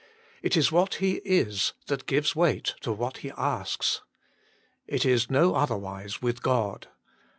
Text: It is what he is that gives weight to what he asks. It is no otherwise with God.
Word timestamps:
It 0.41 0.57
is 0.57 0.71
what 0.71 0.95
he 0.95 1.17
is 1.23 1.73
that 1.85 2.07
gives 2.07 2.35
weight 2.35 2.73
to 2.81 2.91
what 2.91 3.17
he 3.17 3.29
asks. 3.37 4.01
It 4.87 5.05
is 5.05 5.29
no 5.29 5.53
otherwise 5.53 6.23
with 6.23 6.41
God. 6.41 6.87